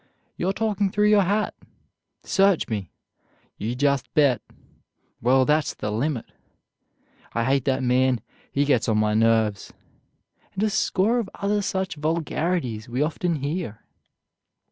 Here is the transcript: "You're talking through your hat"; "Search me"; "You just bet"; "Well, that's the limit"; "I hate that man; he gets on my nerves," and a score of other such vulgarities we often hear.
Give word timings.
"You're 0.35 0.51
talking 0.51 0.89
through 0.89 1.09
your 1.09 1.21
hat"; 1.21 1.53
"Search 2.23 2.67
me"; 2.69 2.89
"You 3.59 3.75
just 3.75 4.11
bet"; 4.15 4.41
"Well, 5.21 5.45
that's 5.45 5.75
the 5.75 5.91
limit"; 5.91 6.25
"I 7.33 7.43
hate 7.43 7.65
that 7.65 7.83
man; 7.83 8.19
he 8.51 8.65
gets 8.65 8.89
on 8.89 8.97
my 8.97 9.13
nerves," 9.13 9.71
and 10.55 10.63
a 10.63 10.71
score 10.71 11.19
of 11.19 11.29
other 11.35 11.61
such 11.61 11.97
vulgarities 11.97 12.89
we 12.89 13.03
often 13.03 13.35
hear. 13.35 13.83